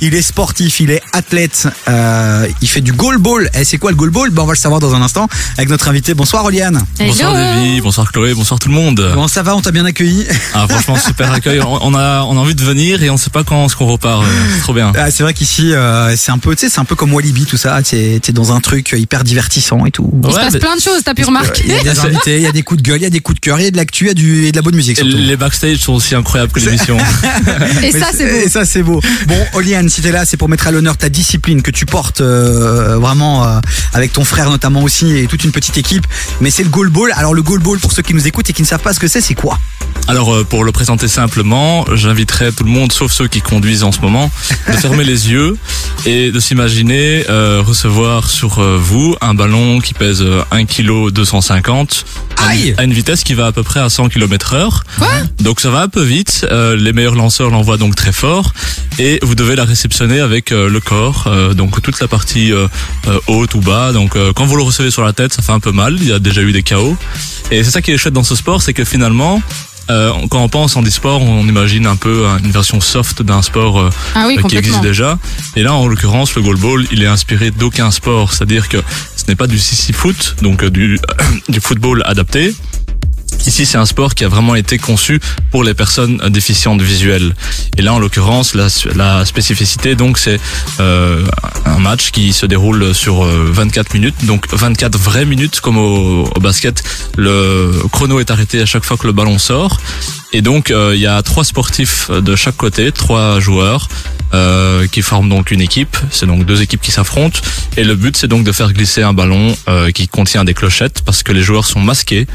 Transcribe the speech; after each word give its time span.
Il 0.00 0.14
est 0.14 0.22
sportif, 0.22 0.78
il 0.78 0.92
est 0.92 1.02
athlète, 1.12 1.66
euh, 1.88 2.46
il 2.62 2.68
fait 2.68 2.80
du 2.80 2.92
goalball. 2.92 3.50
Et 3.58 3.64
c'est 3.64 3.78
quoi 3.78 3.90
le 3.90 3.96
goalball 3.96 4.30
ben, 4.30 4.42
On 4.42 4.46
va 4.46 4.52
le 4.52 4.58
savoir 4.58 4.80
dans 4.80 4.94
un 4.94 5.02
instant 5.02 5.26
avec 5.56 5.68
notre 5.68 5.88
invité. 5.88 6.14
Bonsoir 6.14 6.44
Oliane. 6.44 6.80
Bonsoir 7.00 7.32
Davy, 7.34 7.80
bonsoir 7.80 8.12
Chloé, 8.12 8.32
bonsoir 8.34 8.60
tout 8.60 8.68
le 8.68 8.74
monde. 8.76 9.04
Comment 9.12 9.26
ça 9.26 9.42
va? 9.42 9.56
On 9.56 9.60
t'a 9.60 9.72
bien 9.72 9.84
accueilli? 9.84 10.24
Ah 10.54 10.66
franchement 10.68 10.96
super 10.96 11.32
accueil. 11.32 11.60
On 11.60 11.94
a 11.96 12.22
on 12.22 12.36
a 12.36 12.40
envie 12.40 12.54
de 12.54 12.62
venir 12.62 13.02
et 13.02 13.10
on 13.10 13.16
sait 13.16 13.30
pas 13.30 13.42
quand 13.42 13.68
ce 13.68 13.74
qu'on 13.74 13.86
repart. 13.86 14.22
Euh, 14.22 14.26
C'est 14.54 14.60
trop 14.60 14.72
bien. 14.74 14.92
ah, 14.96 15.10
C'est 15.10 15.24
vrai 15.24 15.34
qu'ici 15.34 15.72
euh, 15.74 16.14
c'est 16.16 16.30
un 16.30 16.38
peu, 16.38 16.54
tu 16.54 16.66
sais, 16.66 16.72
c'est 16.72 16.80
un 16.80 16.84
peu 16.84 16.94
comme 16.94 17.12
Walibi 17.12 17.44
tout 17.46 17.56
ça. 17.56 17.82
T'es 17.82 18.20
es 18.28 18.32
dans 18.32 18.52
un 18.52 18.60
truc 18.60 18.94
hyper 18.96 19.24
divertissant 19.24 19.84
et 19.84 19.90
tout. 19.90 20.12
Il 20.24 20.30
se 20.30 20.36
passe 20.36 20.52
mais- 20.54 20.60
plein 20.60 20.76
de 20.76 20.80
choses, 20.80 21.00
t'as 21.04 21.14
pu 21.14 21.22
Il 21.22 21.26
remarquer. 21.26 21.66
y 21.66 21.72
a 21.72 21.82
des 21.92 21.98
invités, 22.00 22.36
il 22.36 22.42
y 22.42 22.46
a 22.46 22.52
des 22.52 22.62
coups 22.62 22.80
de 22.82 22.88
gueule, 22.88 23.00
il 23.00 23.04
y 23.04 23.06
a 23.06 23.10
des 23.10 23.20
coups 23.20 23.40
de 23.40 23.44
cœur, 23.44 23.58
il 23.58 23.64
y 23.64 23.66
a 23.66 23.70
de 23.72 23.76
l'actu, 23.76 24.04
il 24.04 24.08
y 24.08 24.10
a 24.10 24.14
du 24.14 24.44
et 24.46 24.52
de 24.52 24.56
la 24.56 24.62
bonne 24.62 24.76
musique. 24.76 24.96
Surtout. 24.96 25.16
Les 25.16 25.36
backstage 25.36 25.78
sont 25.78 25.94
aussi 25.94 26.14
incroyables 26.14 26.52
que 26.52 26.60
l'émission. 26.60 26.96
Et 27.82 27.90
ça, 27.90 28.08
c'est 28.16 28.26
beau. 28.30 28.36
Et 28.44 28.48
ça, 28.48 28.64
c'est 28.64 28.82
beau. 28.82 29.00
Bon, 29.26 29.36
Oliane, 29.54 29.87
si 29.88 30.02
t'es 30.02 30.12
là, 30.12 30.24
c'est 30.24 30.36
pour 30.36 30.48
mettre 30.48 30.66
à 30.66 30.70
l'honneur 30.70 30.96
ta 30.96 31.08
discipline 31.08 31.62
que 31.62 31.70
tu 31.70 31.86
portes 31.86 32.20
euh, 32.20 32.96
vraiment 32.98 33.44
euh, 33.44 33.60
avec 33.92 34.12
ton 34.12 34.24
frère 34.24 34.50
notamment 34.50 34.82
aussi 34.82 35.16
et 35.16 35.26
toute 35.26 35.44
une 35.44 35.52
petite 35.52 35.78
équipe. 35.78 36.06
Mais 36.40 36.50
c'est 36.50 36.62
le 36.62 36.68
goalball. 36.68 37.12
Alors 37.16 37.34
le 37.34 37.42
goalball, 37.42 37.78
pour 37.78 37.92
ceux 37.92 38.02
qui 38.02 38.14
nous 38.14 38.26
écoutent 38.26 38.50
et 38.50 38.52
qui 38.52 38.62
ne 38.62 38.66
savent 38.66 38.82
pas 38.82 38.92
ce 38.92 39.00
que 39.00 39.08
c'est, 39.08 39.20
c'est 39.20 39.34
quoi? 39.34 39.58
Alors 40.08 40.34
euh, 40.34 40.42
pour 40.44 40.64
le 40.64 40.72
présenter 40.72 41.06
simplement, 41.06 41.84
j'inviterai 41.94 42.50
tout 42.52 42.64
le 42.64 42.70
monde, 42.70 42.92
sauf 42.92 43.12
ceux 43.12 43.28
qui 43.28 43.42
conduisent 43.42 43.84
en 43.84 43.92
ce 43.92 44.00
moment, 44.00 44.30
de 44.66 44.72
fermer 44.78 45.04
les 45.04 45.30
yeux 45.30 45.56
et 46.06 46.30
de 46.32 46.40
s'imaginer 46.40 47.24
euh, 47.28 47.62
recevoir 47.64 48.30
sur 48.30 48.58
euh, 48.60 48.78
vous 48.80 49.14
un 49.20 49.34
ballon 49.34 49.80
qui 49.80 49.92
pèse 49.92 50.22
euh, 50.22 50.42
1 50.50 50.64
kg 50.64 51.10
250 51.10 52.06
à 52.38 52.54
une- 52.54 52.60
Aïe 52.62 52.74
à 52.78 52.84
une 52.84 52.94
vitesse 52.94 53.22
qui 53.22 53.34
va 53.34 53.46
à 53.46 53.52
peu 53.52 53.62
près 53.62 53.80
à 53.80 53.90
100 53.90 54.08
km 54.08 54.54
heure. 54.54 54.84
Donc 55.40 55.60
ça 55.60 55.68
va 55.70 55.82
un 55.82 55.88
peu 55.88 56.02
vite. 56.02 56.46
euh, 56.50 56.74
les 56.74 56.92
meilleurs 56.94 57.14
lanceurs 57.14 57.50
l'envoient 57.50 57.76
donc 57.76 57.94
très 57.94 58.12
fort 58.12 58.52
et 58.98 59.18
vous 59.22 59.34
devez 59.34 59.56
la 59.56 59.64
réceptionner 59.64 60.20
avec 60.20 60.52
euh, 60.52 60.70
le 60.70 60.80
corps, 60.80 61.24
euh, 61.26 61.52
donc 61.52 61.82
toute 61.82 62.00
la 62.00 62.08
partie 62.08 62.50
haute 63.26 63.54
ou 63.54 63.60
bas. 63.60 63.92
Donc 63.92 64.16
euh, 64.16 64.32
quand 64.34 64.46
vous 64.46 64.56
le 64.56 64.62
recevez 64.62 64.90
sur 64.90 65.04
la 65.04 65.12
tête, 65.12 65.34
ça 65.34 65.42
fait 65.42 65.52
un 65.52 65.60
peu 65.60 65.72
mal. 65.72 65.96
Il 66.00 66.08
y 66.08 66.12
a 66.12 66.18
déjà 66.18 66.40
eu 66.40 66.52
des 66.52 66.62
chaos. 66.62 66.96
Et 67.50 67.62
c'est 67.62 67.70
ça 67.70 67.82
qui 67.82 67.90
est 67.92 67.98
chouette 67.98 68.14
dans 68.14 68.24
ce 68.24 68.34
sport, 68.36 68.62
c'est 68.62 68.72
que 68.74 68.84
finalement, 68.84 69.42
euh, 69.90 70.12
quand 70.30 70.42
on 70.42 70.48
pense 70.48 70.76
en 70.76 70.82
e-sport, 70.82 71.22
on 71.22 71.46
imagine 71.46 71.86
un 71.86 71.96
peu 71.96 72.26
euh, 72.26 72.38
une 72.44 72.50
version 72.50 72.80
soft 72.80 73.22
d'un 73.22 73.42
sport 73.42 73.80
euh, 73.80 73.90
Ah 74.14 74.24
oui, 74.26 74.36
euh, 74.38 74.42
qui 74.42 74.56
existe 74.56 74.82
déjà. 74.82 75.18
Et 75.56 75.62
là, 75.62 75.74
en 75.74 75.86
l'occurrence, 75.88 76.34
le 76.34 76.42
goalball, 76.42 76.86
il 76.92 77.02
est 77.02 77.06
inspiré 77.06 77.50
d'aucun 77.50 77.90
sport. 77.90 78.32
C'est-à-dire 78.32 78.68
que 78.68 78.78
ce 79.16 79.24
n'est 79.28 79.36
pas 79.36 79.46
du 79.46 79.58
sissy 79.58 79.92
foot, 79.92 80.36
donc 80.42 80.62
euh, 80.62 80.70
du, 80.70 80.98
du 81.48 81.60
football 81.60 82.02
adapté. 82.06 82.54
Ici, 83.48 83.64
c'est 83.64 83.78
un 83.78 83.86
sport 83.86 84.14
qui 84.14 84.26
a 84.26 84.28
vraiment 84.28 84.56
été 84.56 84.76
conçu 84.76 85.20
pour 85.50 85.64
les 85.64 85.72
personnes 85.72 86.20
euh, 86.22 86.28
déficientes 86.28 86.82
visuelles. 86.82 87.34
Et 87.78 87.82
là, 87.82 87.94
en 87.94 87.98
l'occurrence, 87.98 88.54
la, 88.54 89.24
spécificité, 89.24 89.94
donc, 89.94 90.18
c'est 90.18 90.38
euh, 90.80 91.24
un 91.64 91.78
match 91.78 92.10
qui 92.10 92.34
se 92.34 92.44
déroule 92.44 92.94
sur 92.94 93.24
euh, 93.24 93.48
24 93.50 93.94
minutes, 93.94 94.26
donc 94.26 94.52
24 94.52 94.98
vraies 94.98 95.24
minutes, 95.24 95.60
comme 95.60 95.78
au 95.78 96.28
basket. 96.42 96.82
Le 97.16 97.72
chrono 97.90 98.20
est 98.20 98.30
arrêté 98.30 98.60
à 98.60 98.66
chaque 98.66 98.84
fois 98.84 98.98
que 98.98 99.06
le 99.06 99.14
ballon 99.14 99.38
sort. 99.38 99.80
Et 100.32 100.42
donc, 100.42 100.70
euh, 100.70 100.92
il 100.94 101.00
y 101.00 101.06
a 101.06 101.22
trois 101.22 101.44
sportifs 101.44 102.10
de 102.10 102.36
chaque 102.36 102.56
côté, 102.56 102.92
trois 102.92 103.40
joueurs. 103.40 103.88
euh, 104.34 104.86
qui 104.88 105.00
forment 105.00 105.30
donc 105.30 105.50
une 105.52 105.62
équipe, 105.62 105.96
c'est 106.10 106.26
donc 106.26 106.44
deux 106.44 106.60
équipes 106.60 106.82
qui 106.82 106.90
s'affrontent 106.90 107.40
et 107.78 107.82
le 107.82 107.94
but 107.94 108.14
c'est 108.14 108.28
donc 108.28 108.44
de 108.44 108.52
faire 108.52 108.70
glisser 108.74 109.02
un 109.02 109.14
ballon 109.14 109.56
euh, 109.70 109.90
qui 109.90 110.06
contient 110.06 110.44
des 110.44 110.52
clochettes 110.52 111.00
parce 111.00 111.22
que 111.22 111.32
les 111.32 111.40
joueurs 111.40 111.64
sont 111.64 111.80
masqués, 111.80 112.26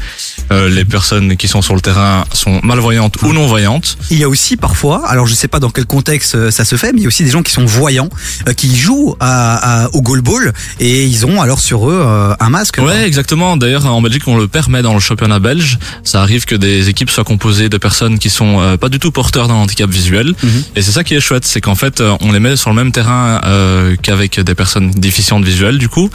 euh, 0.50 0.68
les 0.68 0.84
personnes 0.84 1.36
qui 1.36 1.46
sont 1.46 1.62
sur 1.62 1.76
le 1.76 1.80
terrain 1.80 2.24
sont 2.32 2.58
malvoyantes 2.64 3.22
ou 3.22 3.32
non 3.32 3.46
voyantes. 3.46 3.96
Il 4.10 4.18
y 4.18 4.24
a 4.24 4.28
aussi 4.28 4.56
parfois, 4.56 5.06
alors 5.08 5.28
je 5.28 5.34
sais 5.34 5.46
pas 5.46 5.60
dans 5.60 5.70
quel 5.70 5.86
contexte 5.86 6.34
euh, 6.34 6.50
ça 6.50 6.64
se 6.64 6.74
fait, 6.74 6.92
mais 6.92 6.98
il 6.98 7.02
y 7.02 7.06
a 7.06 7.08
aussi 7.08 7.22
des 7.22 7.30
gens 7.30 7.44
qui 7.44 7.52
sont 7.52 7.64
voyants, 7.64 8.08
euh, 8.48 8.54
qui 8.54 8.74
jouent 8.76 9.14
à, 9.20 9.84
à- 9.84 9.88
au 9.92 10.02
goalball 10.02 10.52
et 10.80 11.04
ils 11.04 11.24
ont 11.26 11.40
alors 11.40 11.60
sur 11.60 11.88
eux 11.88 12.02
euh, 12.04 12.34
un 12.40 12.50
masque. 12.50 12.78
Ouais, 12.78 13.06
exactement. 13.06 13.56
D'ailleurs, 13.56 13.86
en 13.86 14.02
Belgique, 14.02 14.26
on 14.26 14.36
le 14.36 14.48
permet 14.48 14.82
dans 14.82 14.94
le 14.94 15.00
championnat 15.00 15.38
belge. 15.38 15.78
Ça 16.02 16.22
arrive 16.22 16.44
que 16.44 16.56
des 16.56 16.88
équipes 16.88 17.10
soient 17.10 17.22
composées 17.22 17.68
de 17.68 17.78
personnes 17.88 18.18
qui 18.18 18.30
sont 18.30 18.52
euh, 18.60 18.76
pas 18.78 18.88
du 18.88 18.98
tout 18.98 19.10
porteurs 19.12 19.46
d'un 19.46 19.54
handicap 19.62 19.90
visuel. 19.90 20.28
Mhm. 20.42 20.62
Et 20.76 20.80
c'est 20.82 20.90
ça 20.90 21.04
qui 21.04 21.14
est 21.14 21.20
chouette, 21.20 21.44
c'est 21.44 21.60
qu'en 21.60 21.74
fait, 21.74 22.00
euh, 22.00 22.16
on 22.22 22.32
les 22.32 22.40
met 22.40 22.56
sur 22.56 22.70
le 22.70 22.76
même 22.76 22.92
terrain 22.92 23.40
euh, 23.44 23.94
qu'avec 24.02 24.40
des 24.40 24.54
personnes 24.54 24.90
déficientes 24.90 25.44
visuelles, 25.44 25.76
du 25.78 25.90
coup, 25.90 26.08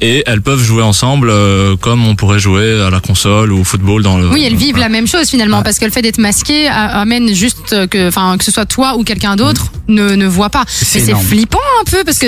et 0.00 0.22
elles 0.26 0.42
peuvent 0.42 0.62
jouer 0.62 0.82
ensemble 0.82 1.28
euh, 1.30 1.76
comme 1.80 2.06
on 2.06 2.14
pourrait 2.14 2.38
jouer 2.38 2.68
à 2.86 2.90
la 2.90 3.00
console 3.00 3.52
ou 3.52 3.60
au 3.60 3.64
football 3.64 4.02
dans 4.02 4.18
le. 4.18 4.28
Oui, 4.28 4.44
elles 4.46 4.56
vivent 4.66 4.76
la 4.78 4.90
même 4.90 5.06
chose 5.06 5.28
finalement, 5.30 5.62
parce 5.62 5.78
que 5.78 5.86
le 5.86 5.90
fait 5.90 6.02
d'être 6.02 6.18
masqué 6.18 6.68
a- 6.68 7.00
amène 7.00 7.32
juste 7.34 7.88
que, 7.88 8.08
enfin, 8.08 8.36
que 8.38 8.44
ce 8.44 8.52
soit 8.52 8.66
toi 8.66 8.96
ou 8.98 9.02
quelqu'un 9.04 9.34
d'autre 9.36 9.72
ne, 9.88 10.14
ne 10.14 10.26
voit 10.26 10.50
pas. 10.50 10.64
C'est 10.68 11.00
Mais 11.00 11.06
c'est 11.06 11.14
flippant 11.16 11.66
un 11.80 11.90
peu 11.90 12.04
parce 12.04 12.18
que 12.18 12.26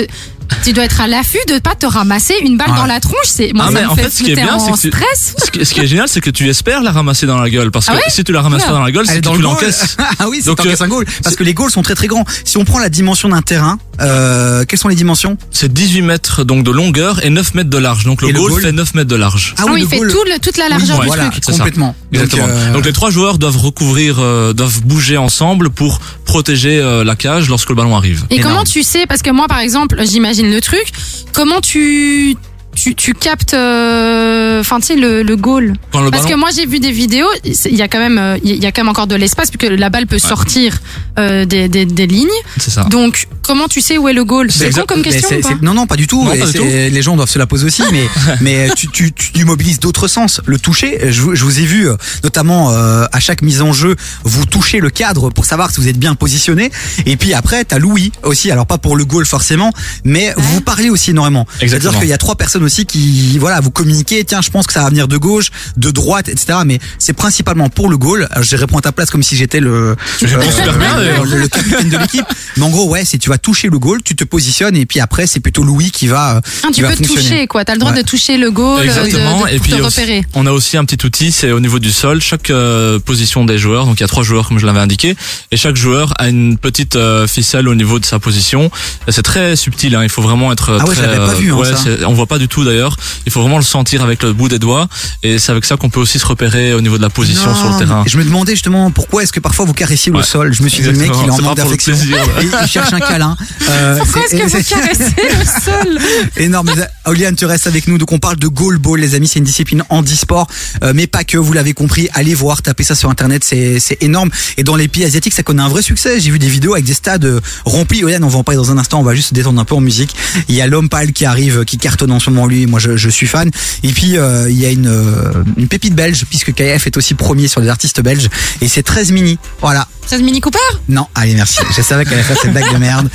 tu 0.63 0.73
dois 0.73 0.85
être 0.85 1.01
à 1.01 1.07
l'affût 1.07 1.37
de 1.47 1.59
pas 1.59 1.75
te 1.75 1.85
ramasser 1.85 2.33
une 2.43 2.57
balle 2.57 2.73
dans 2.75 2.85
la 2.85 2.99
tronche. 2.99 3.15
C'est 3.25 3.51
moi 3.53 3.65
Ah, 3.67 3.71
ça 3.71 3.79
mais 3.79 3.85
me 3.85 3.89
en 3.91 3.95
fait, 3.95 4.03
fait, 4.03 4.09
ce 4.09 4.23
qui 4.23 4.31
est 4.31 4.35
bien, 4.35 4.55
en 4.55 4.59
c'est 4.59 4.71
que 4.71 4.77
tu- 4.77 4.87
stress. 4.89 5.35
Ce 5.43 5.51
qui, 5.51 5.65
ce 5.65 5.73
qui 5.73 5.79
est 5.81 5.87
génial, 5.87 6.07
c'est 6.07 6.21
que 6.21 6.29
tu 6.29 6.47
espères 6.49 6.81
la 6.81 6.91
ramasser 6.91 7.25
dans 7.25 7.37
la 7.39 7.49
gueule, 7.49 7.71
parce 7.71 7.85
que 7.87 7.91
Ah 7.93 7.95
ouais 7.95 8.01
si 8.09 8.23
tu 8.23 8.31
la 8.31 8.41
ramasses 8.41 8.65
pas 8.65 8.71
dans 8.71 8.81
la 8.83 8.91
gueule, 8.91 9.05
Elle 9.07 9.11
c'est 9.11 9.17
est 9.17 9.21
que 9.21 9.25
dans 9.25 9.31
tu 9.33 9.37
le 9.41 9.43
goal. 9.47 9.53
l'encaisses. 9.55 9.97
ah 10.19 10.27
oui, 10.29 10.37
c'est 10.41 10.47
Donc, 10.47 10.57
t'encaisses 10.57 10.81
euh, 10.81 10.85
un 10.85 10.87
goal. 10.87 11.05
Parce 11.23 11.35
que 11.35 11.43
les 11.43 11.53
goals 11.53 11.71
sont 11.71 11.81
très 11.81 11.95
très 11.95 12.07
grands. 12.07 12.25
Si 12.43 12.57
on 12.57 12.65
prend 12.65 12.79
la 12.79 12.89
dimension 12.89 13.29
d'un 13.29 13.41
terrain, 13.41 13.77
euh, 14.01 14.65
quelles 14.65 14.79
sont 14.79 14.87
les 14.87 14.95
dimensions? 14.95 15.37
C'est 15.51 15.71
18 15.71 16.01
mètres 16.01 16.43
donc 16.43 16.63
de 16.63 16.71
longueur 16.71 17.23
et 17.25 17.29
9 17.29 17.53
mètres 17.55 17.69
de 17.69 17.77
large. 17.77 18.05
Donc 18.05 18.21
le 18.21 18.29
Et 18.29 18.31
le 18.31 18.39
goal 18.39 18.51
goal 18.51 18.61
fait 18.61 18.71
9 18.71 18.93
mètres 18.95 19.09
de 19.09 19.15
large. 19.15 19.55
Ah 19.57 19.63
oui, 19.67 19.79
le 19.81 19.85
il 19.85 19.89
fait 19.89 19.97
goal- 19.97 20.11
tout 20.11 20.23
le- 20.25 20.39
toute 20.39 20.57
la 20.57 20.69
largeur 20.69 20.99
du 20.99 21.07
voilà, 21.07 21.29
truc. 21.29 21.41
c'est 21.45 21.51
ça. 21.51 21.57
complètement. 21.59 21.95
Exactement. 22.13 22.47
Donc, 22.47 22.55
euh, 22.55 22.73
Donc 22.73 22.85
les 22.85 22.93
trois 22.93 23.09
joueurs 23.11 23.37
doivent 23.37 23.57
recouvrir, 23.57 24.17
euh, 24.19 24.53
doivent 24.53 24.81
bouger 24.83 25.17
ensemble 25.17 25.69
pour 25.69 25.99
protéger 26.27 26.79
euh, 26.79 27.03
la 27.03 27.15
cage 27.15 27.49
lorsque 27.49 27.69
le 27.69 27.75
ballon 27.75 27.95
arrive. 27.95 28.25
Et 28.29 28.35
Énorme. 28.35 28.53
comment 28.53 28.63
tu 28.65 28.83
sais 28.83 29.05
Parce 29.07 29.21
que 29.23 29.31
moi, 29.31 29.47
par 29.47 29.59
exemple, 29.59 29.99
j'imagine 30.05 30.51
le 30.51 30.61
truc. 30.61 30.85
Comment 31.33 31.61
tu 31.61 32.35
tu, 32.75 32.93
tu 32.93 33.13
captes, 33.15 33.55
euh, 33.55 34.59
enfin, 34.59 34.79
tu 34.79 34.85
sais, 34.87 34.95
le, 34.95 35.23
le 35.23 35.35
goal? 35.35 35.73
Quand 35.91 36.01
le 36.01 36.11
Parce 36.11 36.23
ballon 36.25 36.35
que 36.35 36.39
moi, 36.39 36.49
j'ai 36.55 36.67
vu 36.67 36.79
des 36.79 36.91
vidéos. 36.91 37.25
Il 37.43 37.75
y 37.75 37.81
a 37.81 37.87
quand 37.87 37.97
même, 37.97 38.19
euh, 38.19 38.37
il 38.43 38.55
y 38.61 38.65
a 38.67 38.71
quand 38.71 38.83
même 38.83 38.89
encore 38.89 39.07
de 39.07 39.15
l'espace 39.15 39.49
puisque 39.49 39.71
la 39.75 39.89
balle 39.89 40.05
peut 40.05 40.19
sortir 40.19 40.77
euh, 41.17 41.45
des, 41.45 41.69
des, 41.69 41.85
des 41.85 42.05
lignes. 42.05 42.27
c'est 42.59 42.69
ça. 42.69 42.83
Donc, 42.83 43.27
comment 43.47 43.67
tu 43.67 43.81
sais 43.81 43.97
où 43.97 44.07
est 44.07 44.13
le 44.13 44.23
goal 44.25 44.51
C'est 44.51 44.71
con 44.71 44.83
comme 44.87 45.01
question 45.01 45.37
ou 45.37 45.41
pas 45.41 45.55
non, 45.61 45.73
non, 45.73 45.87
pas 45.87 45.95
du 45.95 46.05
tout. 46.05 46.23
Non, 46.23 46.33
Et 46.33 46.39
pas 46.39 46.45
du 46.45 46.51
c'est- 46.51 46.57
tout. 46.59 46.65
Les 46.65 47.01
gens 47.01 47.15
doivent 47.15 47.29
se 47.29 47.39
la 47.39 47.47
poser 47.47 47.65
aussi, 47.65 47.81
mais, 47.91 48.07
mais 48.41 48.69
tu, 48.75 48.87
tu, 48.89 49.11
tu 49.13 49.45
mobilises 49.45 49.79
d'autres 49.79 50.07
sens. 50.07 50.41
Le 50.45 50.59
toucher, 50.59 51.11
je, 51.11 51.21
vous- 51.21 51.35
je 51.35 51.43
vous 51.43 51.59
ai 51.59 51.65
vu, 51.65 51.89
euh, 51.89 51.95
notamment 52.23 52.71
euh, 52.71 53.05
à 53.11 53.19
chaque 53.19 53.41
mise 53.41 53.61
en 53.61 53.73
jeu, 53.73 53.95
vous 54.23 54.45
touchez 54.45 54.79
le 54.79 54.89
cadre 54.89 55.29
pour 55.29 55.45
savoir 55.45 55.71
si 55.71 55.79
vous 55.81 55.87
êtes 55.87 55.97
bien 55.97 56.13
positionné. 56.15 56.71
Et 57.05 57.15
puis 57.17 57.33
après, 57.33 57.63
t'as 57.65 57.79
Louis 57.79 58.11
aussi. 58.23 58.51
Alors 58.51 58.67
pas 58.67 58.77
pour 58.77 58.95
le 58.95 59.05
goal 59.05 59.25
forcément, 59.25 59.71
mais 60.03 60.33
vous 60.37 60.61
parlez 60.61 60.89
aussi 60.89 61.11
énormément. 61.11 61.47
C'est-à-dire 61.59 61.97
qu'il 61.99 62.07
y 62.09 62.13
a 62.13 62.17
trois 62.17 62.35
personnes 62.35 62.63
aussi 62.63 62.85
qui, 62.85 63.37
voilà, 63.39 63.59
vous 63.61 63.71
communiquez. 63.71 64.23
Tiens, 64.25 64.41
je 64.41 64.49
pense 64.49 64.67
que 64.67 64.73
ça 64.73 64.81
va 64.83 64.89
venir 64.89 65.07
de 65.07 65.17
gauche, 65.17 65.51
de 65.77 65.89
droite, 65.91 66.27
etc. 66.27 66.59
Mais 66.65 66.79
c'est 66.99 67.13
principalement 67.13 67.69
pour 67.69 67.89
le 67.89 67.97
goal. 67.97 68.27
Alors, 68.31 68.43
je 68.43 68.55
réponds 68.55 68.77
à 68.77 68.81
ta 68.81 68.91
place 68.91 69.09
comme 69.09 69.23
si 69.23 69.35
j'étais 69.37 69.59
le, 69.59 69.95
d'ailleurs. 70.21 71.25
le, 71.25 71.39
le 71.39 71.47
capitaine 71.47 71.89
de 71.89 71.97
l'équipe. 71.97 72.25
Mais 72.57 72.63
en 72.63 72.69
gros, 72.69 72.87
ouais, 72.89 73.05
c'est 73.05 73.17
tu 73.17 73.29
vas 73.29 73.36
toucher 73.37 73.69
le 73.69 73.79
goal, 73.79 74.01
tu 74.03 74.15
te 74.15 74.23
positionnes 74.23 74.75
et 74.75 74.85
puis 74.85 74.99
après, 74.99 75.27
c'est 75.27 75.39
plutôt 75.39 75.63
Louis 75.63 75.91
qui 75.91 76.07
va. 76.07 76.37
euh, 76.37 76.41
Ah, 76.63 76.67
qui 76.67 76.73
tu 76.75 76.81
va 76.81 76.89
peux 76.89 76.95
fonctionner. 76.97 77.21
toucher, 77.21 77.47
quoi. 77.47 77.65
T'as 77.65 77.73
le 77.73 77.79
droit 77.79 77.91
Ouais. 77.91 78.01
de 78.03 78.07
toucher 78.07 78.37
le 78.37 78.51
goal, 78.51 78.83
Exactement. 78.83 79.41
de, 79.43 79.49
de, 79.49 79.53
et 79.55 79.59
puis 79.59 79.71
te 79.71 79.81
aussi- 79.81 79.99
repérer. 80.01 80.25
on 80.33 80.45
a 80.45 80.51
aussi 80.51 80.77
un 80.77 80.85
petit 80.85 81.05
outil, 81.05 81.31
c'est 81.31 81.51
au 81.51 81.59
niveau 81.59 81.79
du 81.79 81.91
sol. 81.91 82.21
Chaque 82.21 82.49
euh, 82.49 82.99
position 82.99 83.45
des 83.45 83.57
joueurs, 83.57 83.85
donc 83.85 83.99
il 83.99 84.01
y 84.01 84.03
a 84.03 84.07
trois 84.07 84.23
joueurs 84.23 84.47
comme 84.47 84.59
je 84.59 84.65
l'avais 84.65 84.79
indiqué, 84.79 85.15
et 85.51 85.57
chaque 85.57 85.75
joueur 85.75 86.13
a 86.19 86.27
une 86.29 86.57
petite 86.57 86.95
euh, 86.95 87.27
ficelle 87.27 87.67
au 87.67 87.75
niveau 87.75 87.99
de 87.99 88.05
sa 88.05 88.19
position. 88.19 88.69
C'est 89.09 89.23
très 89.23 89.55
subtil. 89.55 89.95
Hein, 89.95 90.03
il 90.03 90.09
faut 90.09 90.21
vraiment 90.21 90.51
être 90.51 90.77
Ah 90.79 90.85
ouais, 90.85 90.95
je 90.95 91.01
l'avais 91.01 91.17
pas 91.17 91.33
vu, 91.33 91.51
hein, 91.51 91.55
ouais, 91.55 91.73
ça. 91.75 91.89
on 92.07 92.13
voit 92.13 92.25
pas 92.27 92.37
du 92.39 92.47
tout 92.47 92.63
d'ailleurs. 92.63 92.97
Il 93.25 93.31
faut 93.31 93.41
vraiment 93.41 93.57
le 93.57 93.63
sentir 93.63 94.03
avec 94.03 94.23
le 94.23 94.33
bout 94.33 94.47
des 94.49 94.59
doigts, 94.59 94.87
et 95.23 95.39
c'est 95.39 95.51
avec 95.51 95.65
ça 95.65 95.75
qu'on 95.77 95.89
peut 95.89 95.99
aussi 95.99 96.19
se 96.19 96.25
repérer 96.25 96.73
au 96.73 96.81
niveau 96.81 96.97
de 96.97 97.01
la 97.03 97.09
position 97.09 97.49
Non, 97.49 97.55
sur 97.55 97.69
le 97.71 97.77
terrain. 97.79 98.03
Je 98.07 98.17
me 98.17 98.23
demandais 98.23 98.53
justement 98.53 98.91
pourquoi 98.91 99.23
est-ce 99.23 99.33
que 99.33 99.39
parfois 99.39 99.65
vous 99.65 99.73
caressiez 99.73 100.11
le 100.11 100.21
sol. 100.23 100.53
Je 100.53 100.63
me 100.63 100.69
suis 100.69 100.83
dit, 100.83 100.89
le 100.89 100.97
mec, 100.97 101.11
il 101.23 101.27
est 101.27 101.31
en 101.31 101.41
manque 101.41 101.57
d'affection. 101.57 101.95
Il 102.41 102.67
cherche 102.67 102.93
un 102.93 102.99
câlin. 102.99 103.26
Euh, 103.69 103.97
Pourquoi 103.99 104.21
est-ce 104.23 104.35
que 104.35 104.43
vous 104.43 104.63
caressez 104.69 105.15
le 105.17 105.61
sol 105.61 105.99
Énorme. 106.37 106.69
Euh, 106.69 106.85
Oliane, 107.11 107.35
tu 107.35 107.45
restes 107.45 107.67
avec 107.67 107.87
nous. 107.87 107.97
Donc, 107.97 108.11
on 108.11 108.19
parle 108.19 108.37
de 108.37 108.47
goalball, 108.47 108.99
les 108.99 109.15
amis. 109.15 109.27
C'est 109.27 109.39
une 109.39 109.45
discipline 109.45 109.83
handisport. 109.89 110.47
Euh, 110.83 110.93
mais 110.95 111.07
pas 111.07 111.23
que, 111.23 111.37
vous 111.37 111.53
l'avez 111.53 111.73
compris. 111.73 112.09
Allez 112.13 112.33
voir, 112.33 112.61
tapez 112.61 112.83
ça 112.83 112.95
sur 112.95 113.09
Internet. 113.09 113.43
C'est, 113.43 113.97
énorme. 114.01 114.29
Et 114.57 114.63
dans 114.63 114.75
les 114.75 114.87
pays 114.87 115.05
asiatiques, 115.05 115.33
ça 115.33 115.43
connaît 115.43 115.63
un 115.63 115.69
vrai 115.69 115.81
succès. 115.81 116.19
J'ai 116.19 116.31
vu 116.31 116.39
des 116.39 116.49
vidéos 116.49 116.73
avec 116.73 116.85
des 116.85 116.93
stades 116.93 117.25
euh, 117.25 117.39
remplis. 117.65 118.03
Oliane, 118.03 118.23
on 118.23 118.27
va 118.27 118.39
en 118.39 118.43
parler 118.43 118.57
dans 118.57 118.71
un 118.71 118.77
instant. 118.77 118.99
On 118.99 119.03
va 119.03 119.15
juste 119.15 119.29
se 119.29 119.33
détendre 119.33 119.59
un 119.59 119.65
peu 119.65 119.75
en 119.75 119.81
musique. 119.81 120.15
Il 120.47 120.55
y 120.55 120.61
a 120.61 120.67
l'homme 120.67 120.89
pâle 120.89 121.13
qui 121.13 121.25
arrive, 121.25 121.65
qui 121.65 121.77
cartonne 121.77 122.11
en 122.11 122.19
ce 122.19 122.29
moment, 122.29 122.47
lui. 122.47 122.65
Moi, 122.65 122.79
je, 122.79 122.97
je 122.97 123.09
suis 123.09 123.27
fan. 123.27 123.49
Et 123.83 123.89
puis, 123.89 124.17
euh, 124.17 124.49
il 124.49 124.59
y 124.59 124.65
a 124.65 124.69
une, 124.69 124.87
euh, 124.87 125.43
une 125.57 125.67
pépite 125.67 125.95
belge, 125.95 126.25
puisque 126.29 126.53
KF 126.53 126.87
est 126.87 126.97
aussi 126.97 127.13
premier 127.13 127.47
sur 127.47 127.61
les 127.61 127.69
artistes 127.69 128.01
belges. 128.01 128.29
Et 128.61 128.67
c'est 128.67 128.83
13 128.83 129.11
mini. 129.11 129.37
Voilà. 129.61 129.87
16 130.07 130.21
Mini 130.23 130.39
Cooper 130.39 130.57
Non, 130.87 131.05
allez, 131.15 131.33
merci. 131.35 131.59
Je 131.75 131.81
savais 131.81 132.05
qu'elle 132.05 132.13
allait 132.13 132.23
faire 132.23 132.37
cette 132.41 132.53
blague 132.53 132.71
de 132.71 132.77
merde. 132.77 133.09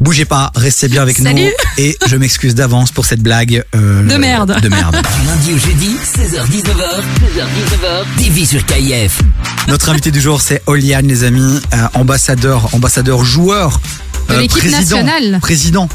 Bougez 0.00 0.24
pas, 0.24 0.50
restez 0.56 0.88
bien 0.88 1.02
avec 1.02 1.16
Salut. 1.16 1.44
nous. 1.44 1.50
Et 1.78 1.96
je 2.06 2.16
m'excuse 2.16 2.54
d'avance 2.54 2.90
pour 2.90 3.04
cette 3.04 3.20
blague 3.20 3.64
euh, 3.76 4.02
De 4.06 4.16
merde. 4.16 4.60
De 4.60 4.68
merde. 4.68 4.96
Du 5.20 5.26
lundi 5.26 5.52
au 5.54 5.58
jeudi, 5.58 5.96
16h-19h, 6.04 7.02
16h-19h, 7.22 8.04
TV 8.24 8.44
sur 8.46 8.64
KIF. 8.66 9.20
Notre 9.68 9.88
invité 9.90 10.10
du 10.10 10.20
jour, 10.20 10.40
c'est 10.40 10.62
Oliane, 10.66 11.06
les 11.06 11.22
amis, 11.24 11.60
euh, 11.74 11.86
ambassadeur, 11.94 12.74
ambassadeur 12.74 13.24
joueur 13.24 13.80
De 14.28 14.34
Euh, 14.34 14.40
l'équipe 14.40 14.64
nationale. 14.70 15.38
Président. 15.40 15.88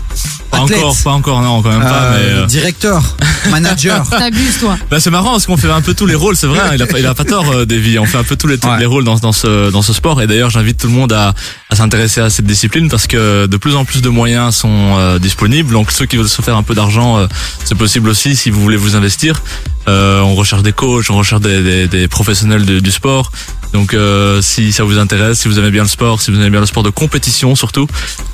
Pas 0.58 0.64
athlète, 0.64 0.80
encore, 0.80 0.98
pas 1.04 1.12
encore, 1.12 1.42
non, 1.42 1.62
quand 1.62 1.70
même 1.72 1.82
pas. 1.82 1.88
euh, 2.04 2.18
Mais, 2.36 2.42
euh, 2.42 2.46
Directeur. 2.46 3.18
Manager. 3.52 4.08
T'abuses, 4.10 4.60
toi. 4.60 4.78
Bah 4.90 5.00
c'est 5.00 5.10
marrant 5.10 5.32
parce 5.32 5.46
qu'on 5.46 5.58
fait 5.58 5.70
un 5.70 5.82
peu 5.82 5.94
tous 5.94 6.06
les 6.06 6.16
rôles, 6.16 6.36
c'est 6.36 6.48
vrai. 6.48 6.60
hein, 6.60 6.72
il, 6.76 6.82
a, 6.82 6.88
pas- 6.88 7.00
il 7.00 7.06
a 7.06 7.14
pas 7.14 7.26
tort, 7.26 7.52
euh, 7.52 7.66
Davy. 7.66 8.00
On 8.00 8.06
fait 8.06 8.18
un 8.18 8.24
peu 8.24 8.36
tous 8.36 8.48
les, 8.48 8.58
tous 8.58 8.68
Ouais. 8.70 8.80
les 8.80 8.86
rôles 8.86 9.04
dans, 9.04 9.16
dans 9.18 9.32
ce 9.34 9.70
dans 9.72 9.82
ce 9.82 9.92
sport. 9.94 10.22
Et 10.22 10.28
d'ailleurs, 10.28 10.50
j'invite 10.50 10.78
tout 10.80 10.88
le 10.88 10.94
monde 10.94 11.12
à, 11.14 11.34
à 11.70 11.76
s'intéresser 11.76 12.22
à 12.22 12.30
cette 12.30 12.46
discipline 12.46 12.88
parce 12.90 13.08
que 13.08 13.46
de 13.48 13.58
plus 13.58 13.76
en 13.76 13.84
plus 13.86 14.02
de 14.02 14.10
moyens 14.10 14.56
sont 14.56 14.96
euh, 14.98 15.20
disponibles. 15.20 15.74
Donc 15.74 15.92
ceux 15.92 16.06
qui 16.06 16.16
veulent 16.18 16.30
se 16.30 16.42
faire 16.42 16.56
un 16.56 16.64
peu 16.64 16.76
d'argent, 16.76 17.18
euh, 17.18 17.28
c'est 17.66 17.76
possible 17.78 18.08
aussi 18.10 18.36
si 18.36 18.50
vous 18.50 18.62
voulez 18.62 18.78
vous 18.78 18.96
investir. 18.96 19.42
Euh, 19.90 20.22
on 20.22 20.36
recherche 20.36 20.64
des 20.64 20.72
coachs, 20.72 21.10
on 21.10 21.18
recherche 21.18 21.42
des, 21.42 21.62
des, 21.62 21.88
des 21.88 22.08
professionnels 22.08 22.66
de- 22.66 22.80
du 22.80 22.92
sport. 22.92 23.32
Donc 23.74 23.94
euh, 23.94 24.42
si 24.42 24.72
ça 24.72 24.84
vous 24.84 25.00
intéresse, 25.00 25.40
si 25.40 25.48
vous 25.48 25.60
aimez 25.60 25.72
bien 25.72 25.82
le 25.82 25.90
sport, 25.90 26.22
si 26.22 26.32
vous 26.32 26.38
aimez 26.38 26.52
bien 26.52 26.60
le 26.60 26.66
sport 26.66 26.84
de 26.84 26.92
compétition 26.92 27.56
surtout, 27.56 27.88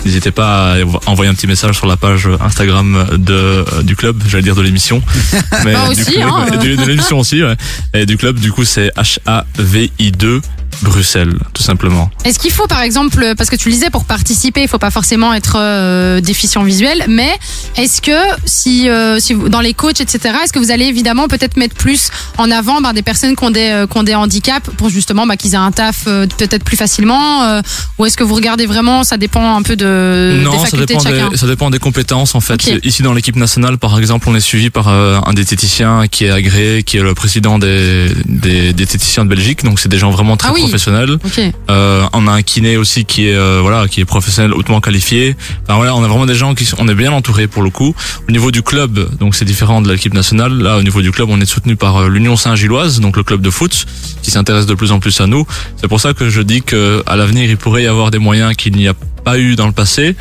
n'hésitez 0.05 0.31
pas 0.31 0.75
à 0.75 0.77
envoyer 1.05 1.31
un 1.31 1.33
petit 1.33 1.47
message 1.47 1.77
sur 1.77 1.87
la 1.87 1.97
page 1.97 2.29
Instagram 2.41 3.07
de 3.17 3.33
euh, 3.33 3.83
du 3.83 3.95
club, 3.95 4.21
j'allais 4.27 4.43
dire 4.43 4.55
de 4.55 4.61
l'émission. 4.61 5.01
Mais 5.63 5.73
Bah 5.73 5.93
du 5.93 6.03
club, 6.03 6.29
hein, 6.29 6.45
de 6.57 6.85
l'émission 6.85 7.19
aussi, 7.19 7.43
ouais. 7.43 7.55
Et 7.93 8.05
du 8.05 8.17
club, 8.17 8.39
du 8.39 8.51
coup, 8.51 8.65
c'est 8.65 8.91
H-A-V-I-2 8.95 10.41
Bruxelles, 10.81 11.37
tout 11.53 11.63
simplement. 11.63 12.09
Est-ce 12.25 12.39
qu'il 12.39 12.51
faut, 12.51 12.67
par 12.67 12.81
exemple, 12.81 13.33
parce 13.37 13.49
que 13.49 13.55
tu 13.55 13.69
le 13.69 13.73
disais, 13.73 13.89
pour 13.89 14.05
participer, 14.05 14.61
il 14.61 14.67
faut 14.67 14.77
pas 14.77 14.91
forcément 14.91 15.33
être 15.33 15.57
euh, 15.57 16.21
déficient 16.21 16.63
visuel, 16.63 17.05
mais 17.07 17.31
est-ce 17.77 18.01
que 18.01 18.17
si, 18.45 18.89
euh, 18.89 19.19
si 19.19 19.33
vous, 19.33 19.49
dans 19.49 19.61
les 19.61 19.73
coachs, 19.73 20.01
etc., 20.01 20.35
est-ce 20.43 20.53
que 20.53 20.59
vous 20.59 20.71
allez 20.71 20.85
évidemment 20.85 21.27
peut-être 21.27 21.57
mettre 21.57 21.75
plus 21.75 22.09
en 22.37 22.51
avant 22.51 22.81
ben, 22.81 22.93
des 22.93 23.01
personnes 23.01 23.35
qui 23.35 23.43
ont 23.43 23.51
des, 23.51 23.69
euh, 23.69 23.87
qui 23.87 23.97
ont 23.97 24.03
des 24.03 24.15
handicaps 24.15 24.69
pour 24.77 24.89
justement 24.89 25.25
bah, 25.27 25.37
qu'ils 25.37 25.53
aient 25.53 25.57
un 25.57 25.71
taf 25.71 26.03
euh, 26.07 26.27
peut-être 26.37 26.63
plus 26.63 26.77
facilement, 26.77 27.43
euh, 27.43 27.61
ou 27.97 28.05
est-ce 28.05 28.17
que 28.17 28.23
vous 28.23 28.35
regardez 28.35 28.65
vraiment, 28.65 29.03
ça 29.03 29.17
dépend 29.17 29.55
un 29.55 29.61
peu 29.61 29.75
de, 29.75 30.35
des 30.37 30.43
non, 30.43 30.65
ça 30.65 30.77
dépend 30.77 30.99
de 30.99 31.03
chacun 31.03 31.29
des, 31.29 31.37
ça 31.37 31.47
dépend 31.47 31.69
des 31.69 31.79
compétences 31.79 32.35
en 32.35 32.41
fait. 32.41 32.59
Ici 32.83 33.01
dans 33.01 33.13
l'équipe 33.13 33.35
nationale, 33.35 33.77
par 33.77 33.97
exemple, 33.99 34.27
on 34.29 34.35
est 34.35 34.39
suivi 34.39 34.69
par 34.69 34.87
euh, 34.87 35.19
un 35.25 35.33
diététicien 35.33 36.07
qui 36.07 36.25
est 36.25 36.31
agréé, 36.31 36.83
qui 36.83 36.97
est 36.97 37.01
le 37.01 37.13
président 37.13 37.59
des, 37.59 38.09
des 38.25 38.73
diététiciens 38.73 39.25
de 39.25 39.29
Belgique. 39.29 39.63
Donc 39.63 39.79
c'est 39.79 39.89
des 39.89 39.97
gens 39.97 40.11
vraiment 40.11 40.37
très 40.37 40.49
Ah 40.49 40.53
oui. 40.53 40.68
Professionnels. 40.69 41.11
Ok. 41.23 41.41
Euh, 41.69 42.05
on 42.13 42.27
a 42.27 42.31
un 42.31 42.41
kiné 42.41 42.77
aussi 42.77 43.05
qui 43.05 43.27
est 43.27 43.35
euh, 43.35 43.59
voilà 43.61 43.87
qui 43.87 44.01
est 44.01 44.05
professionnel 44.05 44.53
hautement 44.53 44.81
qualifié. 44.81 45.35
Enfin 45.63 45.75
voilà, 45.75 45.95
on 45.95 46.03
a 46.03 46.07
vraiment 46.07 46.25
des 46.25 46.35
gens 46.35 46.55
qui 46.55 46.65
sont, 46.65 46.77
on 46.79 46.87
est 46.87 46.95
bien 46.95 47.11
entouré 47.11 47.47
pour 47.47 47.63
le 47.63 47.69
coup. 47.69 47.93
Au 48.27 48.31
niveau 48.31 48.51
du 48.51 48.61
club, 48.61 49.17
donc 49.19 49.35
c'est 49.35 49.45
différent 49.45 49.81
de 49.81 49.91
l'équipe 49.91 50.13
nationale. 50.13 50.53
Là, 50.53 50.77
au 50.77 50.83
niveau 50.83 51.01
du 51.01 51.11
club, 51.11 51.29
on 51.29 51.39
est 51.41 51.45
soutenu 51.45 51.75
par 51.75 51.97
euh, 51.97 52.09
l'Union 52.09 52.35
Saint-Gilloise, 52.35 52.99
donc 52.99 53.17
le 53.17 53.23
club 53.23 53.41
de 53.41 53.49
foot, 53.49 53.85
qui 54.21 54.31
s'intéresse 54.31 54.65
de 54.65 54.75
plus 54.75 54.91
en 54.91 54.99
plus 54.99 55.19
à 55.21 55.27
nous. 55.27 55.45
C'est 55.77 55.87
pour 55.87 55.99
ça 55.99 56.13
que 56.13 56.29
je 56.29 56.41
dis 56.41 56.61
que 56.61 57.03
à 57.05 57.15
l'avenir, 57.15 57.49
il 57.49 57.57
pourrait 57.57 57.83
y 57.83 57.87
avoir 57.87 58.11
des 58.11 58.19
moyens 58.19 58.55
qu'il 58.55 58.75
n'y 58.75 58.87
a 58.87 58.93
pas 59.23 59.37
eu 59.39 59.55
dans 59.55 59.67
le 59.67 59.73
passé. 59.73 60.15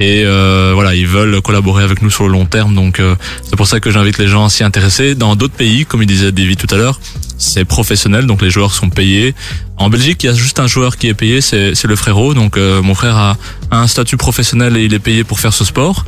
Et 0.00 0.22
euh, 0.24 0.72
voilà, 0.74 0.94
ils 0.94 1.06
veulent 1.06 1.42
collaborer 1.42 1.84
avec 1.84 2.00
nous 2.00 2.10
sur 2.10 2.24
le 2.24 2.32
long 2.32 2.46
terme. 2.46 2.74
Donc 2.74 3.00
euh, 3.00 3.14
c'est 3.44 3.56
pour 3.56 3.66
ça 3.66 3.80
que 3.80 3.90
j'invite 3.90 4.18
les 4.18 4.28
gens 4.28 4.46
à 4.46 4.48
s'y 4.48 4.64
intéresser. 4.64 5.14
Dans 5.14 5.36
d'autres 5.36 5.54
pays, 5.54 5.84
comme 5.84 6.02
il 6.02 6.06
disait 6.06 6.32
Davy 6.32 6.56
tout 6.56 6.74
à 6.74 6.78
l'heure, 6.78 6.98
c'est 7.40 7.64
professionnel, 7.64 8.26
donc 8.26 8.42
les 8.42 8.50
joueurs 8.50 8.72
sont 8.72 8.90
payés. 8.90 9.34
En 9.76 9.88
Belgique, 9.88 10.22
il 10.22 10.26
y 10.26 10.28
a 10.28 10.34
juste 10.34 10.60
un 10.60 10.66
joueur 10.66 10.98
qui 10.98 11.08
est 11.08 11.14
payé, 11.14 11.40
c'est 11.40 11.74
c'est 11.74 11.88
le 11.88 11.96
frérot. 11.96 12.34
Donc 12.34 12.56
euh, 12.58 12.82
mon 12.82 12.94
frère 12.94 13.16
a, 13.16 13.36
un 13.70 13.86
statut 13.86 14.18
professionnel 14.18 14.76
et 14.76 14.84
il 14.84 14.92
est 14.92 14.98
payé 14.98 15.24
pour 15.24 15.40
faire 15.40 15.54
ce 15.54 15.64
sport. 15.64 16.04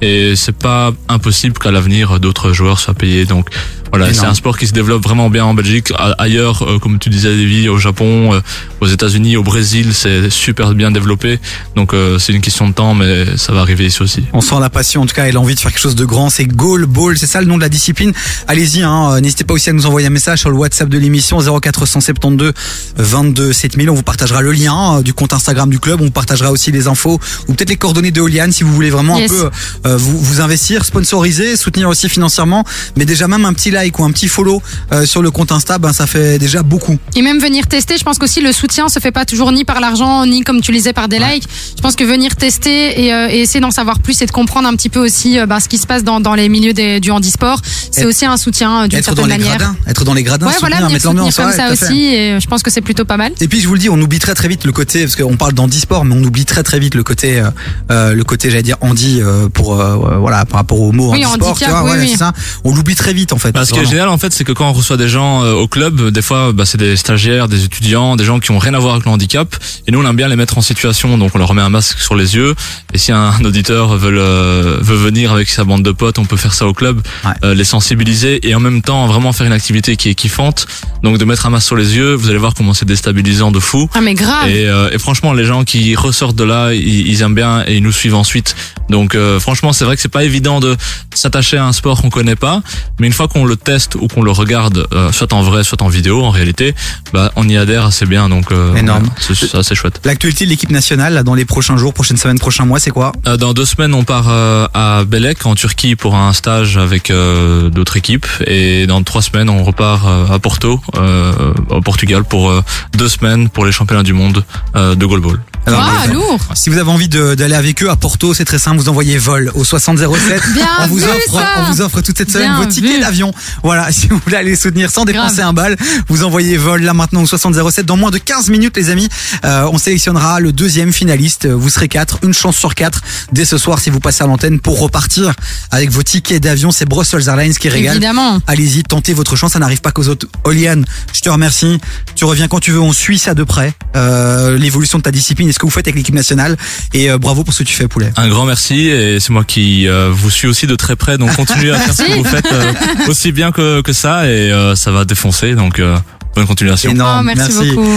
Et 0.00 0.36
c'est 0.36 0.56
pas 0.56 0.92
impossible 1.08 1.58
qu'à 1.58 1.72
l'avenir 1.72 2.20
d'autres 2.20 2.52
joueurs 2.52 2.78
soient 2.78 2.94
payés. 2.94 3.24
Donc 3.24 3.50
voilà, 3.90 4.06
Énorme. 4.06 4.20
c'est 4.20 4.30
un 4.30 4.34
sport 4.34 4.58
qui 4.58 4.66
se 4.66 4.72
développe 4.72 5.02
vraiment 5.02 5.30
bien 5.30 5.44
en 5.44 5.54
Belgique. 5.54 5.92
Ailleurs, 6.18 6.62
euh, 6.62 6.78
comme 6.78 6.98
tu 6.98 7.08
disais, 7.08 7.30
Davy, 7.30 7.68
au 7.68 7.78
Japon, 7.78 8.34
euh, 8.34 8.40
aux 8.80 8.86
États-Unis, 8.86 9.36
au 9.36 9.42
Brésil, 9.42 9.94
c'est 9.94 10.30
super 10.30 10.74
bien 10.74 10.90
développé. 10.90 11.38
Donc 11.74 11.94
euh, 11.94 12.18
c'est 12.18 12.32
une 12.32 12.40
question 12.40 12.68
de 12.68 12.74
temps, 12.74 12.94
mais 12.94 13.36
ça 13.36 13.52
va 13.52 13.60
arriver 13.60 13.86
ici 13.86 14.02
aussi. 14.02 14.24
On 14.32 14.40
sent 14.40 14.56
la 14.60 14.70
passion 14.70 15.02
en 15.02 15.06
tout 15.06 15.14
cas 15.14 15.26
et 15.26 15.32
l'envie 15.32 15.54
de 15.54 15.60
faire 15.60 15.70
quelque 15.70 15.80
chose 15.80 15.96
de 15.96 16.04
grand. 16.04 16.30
C'est 16.30 16.46
goal 16.46 16.86
ball, 16.86 17.16
c'est 17.18 17.26
ça 17.26 17.40
le 17.40 17.46
nom 17.46 17.56
de 17.56 17.62
la 17.62 17.68
discipline? 17.68 18.12
Allez-y, 18.48 18.82
hein, 18.82 19.12
euh, 19.12 19.20
n'hésitez 19.20 19.44
pas 19.44 19.54
aussi 19.54 19.70
à 19.70 19.72
nous 19.72 19.86
envoyer 19.86 20.06
un 20.06 20.10
message 20.10 20.40
sur 20.40 20.50
le 20.50 20.56
WhatsApp 20.56 20.75
de 20.84 20.98
l'émission 20.98 21.38
0472 21.40 22.52
22 22.96 23.52
7000. 23.52 23.90
On 23.90 23.94
vous 23.94 24.02
partagera 24.02 24.42
le 24.42 24.52
lien 24.52 24.98
euh, 24.98 25.02
du 25.02 25.14
compte 25.14 25.32
Instagram 25.32 25.70
du 25.70 25.78
club. 25.80 26.00
On 26.00 26.04
vous 26.04 26.10
partagera 26.10 26.50
aussi 26.50 26.70
les 26.72 26.86
infos 26.88 27.18
ou 27.48 27.54
peut-être 27.54 27.70
les 27.70 27.76
coordonnées 27.76 28.10
de 28.10 28.20
Oliane 28.20 28.52
si 28.52 28.64
vous 28.64 28.72
voulez 28.72 28.90
vraiment 28.90 29.16
Yes. 29.18 29.30
un 29.30 29.34
peu 29.34 29.50
euh, 29.86 29.96
vous, 29.96 30.18
vous 30.18 30.40
investir, 30.40 30.84
sponsoriser, 30.84 31.56
soutenir 31.56 31.88
aussi 31.88 32.08
financièrement. 32.08 32.64
Mais 32.96 33.04
déjà 33.04 33.28
même 33.28 33.44
un 33.44 33.52
petit 33.52 33.70
like 33.70 33.98
ou 33.98 34.04
un 34.04 34.10
petit 34.10 34.28
follow 34.28 34.62
euh, 34.92 35.06
sur 35.06 35.22
le 35.22 35.30
compte 35.30 35.52
Insta, 35.52 35.78
ben 35.78 35.92
ça 35.92 36.06
fait 36.06 36.38
déjà 36.38 36.62
beaucoup. 36.62 36.98
Et 37.14 37.22
même 37.22 37.38
venir 37.38 37.66
tester, 37.66 37.96
je 37.96 38.04
pense 38.04 38.18
qu'aussi 38.18 38.40
le 38.40 38.52
soutien 38.52 38.88
se 38.88 38.98
fait 38.98 39.12
pas 39.12 39.24
toujours 39.24 39.52
ni 39.52 39.64
par 39.64 39.80
l'argent, 39.80 40.26
ni 40.26 40.42
comme 40.42 40.60
tu 40.60 40.72
le 40.72 40.76
disais 40.78 40.92
par 40.92 41.08
des 41.08 41.18
likes. 41.18 41.48
Je 41.76 41.80
pense 41.82 41.96
que 41.96 42.04
venir 42.04 42.36
tester 42.36 43.04
et, 43.06 43.14
euh, 43.14 43.28
et 43.30 43.40
essayer 43.40 43.60
d'en 43.60 43.70
savoir 43.70 43.98
plus 44.00 44.20
et 44.22 44.26
de 44.26 44.30
comprendre 44.32 44.68
un 44.68 44.74
petit 44.76 44.88
peu 44.88 45.00
aussi 45.00 45.38
bah, 45.48 45.60
ce 45.60 45.68
qui 45.68 45.78
se 45.78 45.86
passe 45.86 46.04
dans, 46.04 46.20
dans 46.20 46.34
les 46.34 46.48
milieux 46.48 46.72
des, 46.72 47.00
du 47.00 47.10
handisport, 47.10 47.60
c'est 47.90 48.04
aussi 48.04 48.26
un 48.26 48.36
soutien 48.36 48.88
d'une 48.88 49.02
certaine 49.02 49.26
manière. 49.28 49.56
gradins, 49.58 49.76
être 49.86 50.04
dans 50.04 50.14
les 50.14 50.22
gradins, 50.22 50.46
Ouais, 50.46 50.52
voilà, 50.68 50.76
venir 50.76 50.90
mettre 50.92 51.06
l'ambiance. 51.06 51.34
soutenir 51.34 51.52
comme 51.56 51.60
ouais, 51.60 51.76
ça 51.76 51.86
aussi, 51.86 52.04
et 52.06 52.32
euh, 52.32 52.40
je 52.40 52.46
pense 52.46 52.62
que 52.62 52.70
c'est 52.70 52.80
plutôt 52.80 53.04
pas 53.04 53.16
mal. 53.16 53.32
Et 53.40 53.48
puis 53.48 53.60
je 53.60 53.68
vous 53.68 53.74
le 53.74 53.80
dis, 53.80 53.88
on 53.88 54.00
oublie 54.00 54.18
très 54.18 54.34
très 54.34 54.48
vite 54.48 54.64
le 54.64 54.72
côté 54.72 55.02
parce 55.02 55.16
qu'on 55.16 55.36
parle 55.36 55.52
d'handisport, 55.54 56.04
mais 56.04 56.14
on 56.14 56.22
oublie 56.22 56.44
très 56.44 56.62
très 56.62 56.78
vite 56.78 56.94
le 56.94 57.02
côté, 57.04 57.38
euh, 57.40 57.50
euh, 57.90 58.14
le 58.14 58.24
côté, 58.24 58.50
j'allais 58.50 58.62
dire 58.62 58.76
handi 58.80 59.20
euh, 59.20 59.48
pour 59.48 59.80
euh, 59.80 59.96
voilà 60.18 60.44
par 60.44 60.58
rapport 60.60 60.80
au 60.80 60.92
mot 60.92 61.12
Oui, 61.12 61.24
handisport, 61.24 61.50
handicap, 61.50 61.68
tu 61.68 61.70
vois, 61.70 61.82
oui, 61.82 61.88
voilà, 61.88 62.02
oui. 62.02 62.16
ça. 62.16 62.32
On 62.64 62.74
l'oublie 62.74 62.94
très 62.94 63.12
vite 63.12 63.32
en 63.32 63.38
fait. 63.38 63.52
Bah, 63.52 63.64
ce 63.64 63.70
qui 63.72 63.74
est 63.78 63.82
Vraiment. 63.82 63.90
génial 63.90 64.08
en 64.08 64.18
fait, 64.18 64.32
c'est 64.32 64.44
que 64.44 64.52
quand 64.52 64.68
on 64.68 64.72
reçoit 64.72 64.96
des 64.96 65.08
gens 65.08 65.42
euh, 65.44 65.52
au 65.52 65.68
club, 65.68 66.10
des 66.10 66.22
fois, 66.22 66.52
bah, 66.52 66.64
c'est 66.66 66.78
des 66.78 66.96
stagiaires, 66.96 67.48
des 67.48 67.64
étudiants, 67.64 68.16
des 68.16 68.24
gens 68.24 68.38
qui 68.40 68.50
ont 68.50 68.58
rien 68.58 68.74
à 68.74 68.78
voir 68.78 68.94
avec 68.94 69.06
le 69.06 69.10
handicap, 69.12 69.54
et 69.86 69.92
nous 69.92 70.00
on 70.02 70.08
aime 70.08 70.16
bien 70.16 70.28
les 70.28 70.36
mettre 70.36 70.58
en 70.58 70.62
situation, 70.62 71.16
donc 71.18 71.32
on 71.34 71.38
leur 71.38 71.48
remet 71.48 71.62
un 71.62 71.68
masque 71.68 71.98
sur 72.00 72.14
les 72.14 72.34
yeux, 72.34 72.54
et 72.92 72.98
si 72.98 73.12
un 73.12 73.32
auditeur 73.44 73.96
veut, 73.96 74.10
le- 74.10 74.78
veut 74.80 74.96
venir 74.96 75.32
avec 75.32 75.48
sa 75.48 75.64
bande 75.64 75.82
de 75.82 75.92
potes, 75.92 76.18
on 76.18 76.24
peut 76.24 76.36
faire 76.36 76.54
ça 76.54 76.66
au 76.66 76.72
club, 76.74 77.00
Ouais. 77.24 77.32
euh, 77.44 77.54
les 77.54 77.64
sensibiliser 77.64 78.46
et 78.48 78.54
en 78.54 78.60
même 78.60 78.82
temps 78.82 79.06
vraiment 79.06 79.32
faire 79.32 79.46
une 79.46 79.52
activité 79.52 79.96
qui 79.96 80.08
est 80.08 80.14
kiffante. 80.14 80.55
Donc 81.02 81.18
de 81.18 81.24
mettre 81.24 81.46
un 81.46 81.50
masque 81.50 81.66
sur 81.66 81.76
les 81.76 81.96
yeux, 81.96 82.14
vous 82.14 82.28
allez 82.30 82.38
voir 82.38 82.54
comment 82.54 82.74
c'est 82.74 82.86
déstabilisant 82.86 83.50
de 83.50 83.60
fou. 83.60 83.88
Ah 83.94 84.00
mais 84.00 84.14
grave. 84.14 84.48
Et, 84.48 84.66
euh, 84.66 84.90
et 84.92 84.98
franchement, 84.98 85.32
les 85.32 85.44
gens 85.44 85.64
qui 85.64 85.94
ressortent 85.94 86.36
de 86.36 86.44
là, 86.44 86.72
ils, 86.72 87.06
ils 87.08 87.22
aiment 87.22 87.34
bien 87.34 87.64
et 87.66 87.76
ils 87.76 87.82
nous 87.82 87.92
suivent 87.92 88.14
ensuite. 88.14 88.56
Donc 88.88 89.14
euh, 89.14 89.38
franchement, 89.40 89.72
c'est 89.72 89.84
vrai 89.84 89.96
que 89.96 90.02
c'est 90.02 90.08
pas 90.08 90.24
évident 90.24 90.60
de 90.60 90.76
s'attacher 91.14 91.56
à 91.58 91.66
un 91.66 91.72
sport 91.72 92.02
qu'on 92.02 92.10
connaît 92.10 92.36
pas, 92.36 92.62
mais 92.98 93.06
une 93.06 93.12
fois 93.12 93.28
qu'on 93.28 93.44
le 93.44 93.56
teste 93.56 93.94
ou 93.96 94.06
qu'on 94.08 94.22
le 94.22 94.30
regarde, 94.30 94.86
euh, 94.92 95.12
soit 95.12 95.32
en 95.32 95.42
vrai, 95.42 95.64
soit 95.64 95.82
en 95.82 95.88
vidéo, 95.88 96.22
en 96.22 96.30
réalité, 96.30 96.74
bah 97.12 97.32
on 97.36 97.48
y 97.48 97.56
adhère 97.56 97.86
assez 97.86 98.06
bien. 98.06 98.28
Donc 98.28 98.52
euh, 98.52 98.74
Énorme. 98.76 99.04
ouais, 99.04 99.34
c'est 99.34 99.54
assez 99.54 99.74
chouette. 99.74 100.00
L'actualité 100.04 100.44
de 100.44 100.50
l'équipe 100.50 100.70
nationale 100.70 101.14
là, 101.14 101.22
dans 101.22 101.34
les 101.34 101.44
prochains 101.44 101.76
jours, 101.76 101.92
prochaines 101.94 102.16
semaines, 102.16 102.38
prochains 102.38 102.64
mois, 102.64 102.78
c'est 102.80 102.90
quoi? 102.90 103.12
Euh, 103.26 103.36
dans 103.36 103.52
deux 103.54 103.64
semaines, 103.64 103.94
on 103.94 104.04
part 104.04 104.26
euh, 104.28 104.66
à 104.74 105.04
Belek 105.04 105.44
en 105.46 105.54
Turquie 105.54 105.96
pour 105.96 106.14
un 106.14 106.32
stage 106.32 106.76
avec 106.78 107.10
euh, 107.10 107.70
d'autres 107.70 107.96
équipes, 107.96 108.26
et 108.46 108.86
dans 108.86 109.02
trois 109.02 109.22
semaines, 109.22 109.50
on 109.50 109.64
repart 109.64 110.06
euh, 110.06 110.24
à 110.36 110.38
Porto, 110.38 110.80
euh, 110.96 111.54
au 111.70 111.80
Portugal, 111.80 112.22
pour 112.24 112.50
euh, 112.50 112.62
deux 112.92 113.08
semaines 113.08 113.48
pour 113.48 113.64
les 113.64 113.72
championnats 113.72 114.02
du 114.02 114.12
monde 114.12 114.44
euh, 114.76 114.94
de 114.94 115.06
goalball. 115.06 115.40
Alors, 115.66 115.82
ah, 115.84 116.06
lourd. 116.06 116.38
Si 116.54 116.70
vous 116.70 116.78
avez 116.78 116.90
envie 116.90 117.08
d'aller 117.08 117.54
avec 117.54 117.82
eux 117.82 117.90
à 117.90 117.96
Porto, 117.96 118.34
c'est 118.34 118.44
très 118.44 118.58
simple, 118.58 118.78
vous 118.78 118.88
envoyez 118.88 119.18
vol 119.18 119.50
au 119.54 119.64
6007. 119.64 120.42
Bien 120.54 120.68
on 120.80 120.86
vous 120.86 120.98
vu, 120.98 121.04
offre, 121.04 121.32
ça. 121.32 121.46
on 121.58 121.72
vous 121.72 121.80
offre 121.80 122.00
toute 122.02 122.16
cette 122.16 122.30
semaine 122.30 122.52
Bien 122.52 122.62
vos 122.62 122.66
tickets 122.66 123.00
d'avion. 123.00 123.34
Voilà, 123.64 123.90
si 123.92 124.06
vous 124.06 124.20
voulez 124.24 124.36
aller 124.36 124.50
les 124.50 124.56
soutenir 124.56 124.90
sans 124.90 125.04
dépenser 125.04 125.40
un 125.40 125.52
bal, 125.52 125.76
vous 126.08 126.22
envoyez 126.22 126.56
vol 126.56 126.82
là 126.82 126.94
maintenant 126.94 127.22
au 127.22 127.26
6007. 127.26 127.84
Dans 127.84 127.96
moins 127.96 128.10
de 128.12 128.18
15 128.18 128.48
minutes, 128.50 128.76
les 128.76 128.90
amis, 128.90 129.08
euh, 129.44 129.68
on 129.72 129.78
sélectionnera 129.78 130.38
le 130.38 130.52
deuxième 130.52 130.92
finaliste. 130.92 131.46
Vous 131.46 131.68
serez 131.68 131.88
quatre, 131.88 132.18
une 132.22 132.32
chance 132.34 132.56
sur 132.56 132.74
quatre 132.76 133.00
dès 133.32 133.44
ce 133.44 133.58
soir 133.58 133.80
si 133.80 133.90
vous 133.90 133.98
passez 134.00 134.22
à 134.22 134.28
l'antenne 134.28 134.60
pour 134.60 134.78
repartir 134.78 135.32
avec 135.72 135.90
vos 135.90 136.02
tickets 136.04 136.42
d'avion. 136.42 136.70
C'est 136.70 136.88
Brussels 136.88 137.26
Airlines 137.28 137.54
qui 137.54 137.68
régale. 137.68 137.96
Évidemment. 137.96 138.38
Allez-y, 138.46 138.84
tentez 138.84 139.14
votre 139.14 139.34
chance, 139.34 139.52
ça 139.54 139.58
n'arrive 139.58 139.80
pas 139.80 139.90
qu'aux 139.90 140.06
autres. 140.08 140.26
Oliane, 140.44 140.84
je 141.12 141.20
te 141.22 141.28
remercie. 141.28 141.80
Tu 142.14 142.24
reviens 142.24 142.46
quand 142.46 142.60
tu 142.60 142.70
veux, 142.70 142.80
on 142.80 142.92
suit 142.92 143.18
ça 143.18 143.34
de 143.34 143.42
près. 143.42 143.74
Euh, 143.96 144.56
L'évolution 144.56 144.98
de 144.98 145.02
ta 145.02 145.10
discipline 145.10 145.48
ce 145.56 145.60
que 145.60 145.66
vous 145.66 145.70
faites 145.70 145.86
avec 145.88 145.96
l'équipe 145.96 146.14
nationale. 146.14 146.56
Et 146.94 147.10
euh, 147.10 147.18
bravo 147.18 147.42
pour 147.44 147.52
ce 147.54 147.60
que 147.64 147.68
tu 147.68 147.74
fais, 147.74 147.88
Poulet. 147.88 148.12
Un 148.16 148.28
grand 148.28 148.44
merci 148.46 148.88
et 148.88 149.18
c'est 149.20 149.30
moi 149.30 149.42
qui 149.44 149.88
euh, 149.88 150.10
vous 150.12 150.30
suis 150.30 150.46
aussi 150.46 150.66
de 150.66 150.76
très 150.76 150.96
près 150.96 151.18
donc 151.18 151.34
continuez 151.34 151.70
à 151.72 151.78
faire 151.78 151.94
ce 151.94 152.02
que 152.04 152.12
vous 152.12 152.24
faites 152.24 152.52
euh, 152.52 152.72
aussi 153.08 153.32
bien 153.32 153.50
que, 153.52 153.80
que 153.80 153.92
ça 153.92 154.26
et 154.26 154.52
euh, 154.52 154.74
ça 154.76 154.90
va 154.92 155.04
défoncer 155.04 155.54
donc 155.54 155.78
euh, 155.80 155.96
bonne 156.34 156.46
continuation. 156.46 156.90
Énorme, 156.90 157.20
Oh, 157.20 157.22
merci 157.34 157.52
merci. 157.54 157.70
beaucoup. 157.74 157.88